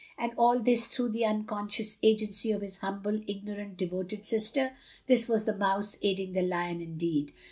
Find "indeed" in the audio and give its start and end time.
6.81-7.33